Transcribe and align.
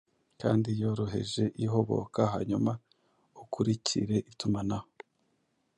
kandi 0.41 0.69
yoroheje 0.81 1.43
ihoboka 1.65 2.21
hanyuma 2.33 2.71
ukurikire 3.43 4.17
itumanaho 4.31 4.89